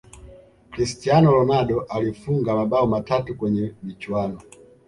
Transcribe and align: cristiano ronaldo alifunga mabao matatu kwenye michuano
cristiano 0.71 1.31
ronaldo 1.31 1.81
alifunga 1.83 2.55
mabao 2.55 2.87
matatu 2.87 3.35
kwenye 3.37 3.73
michuano 3.83 4.39